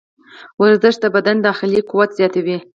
ورزش 0.61 0.95
د 1.03 1.05
بدن 1.15 1.37
داخلي 1.47 1.81
قوت 1.89 2.09
زیاتوي. 2.19 2.57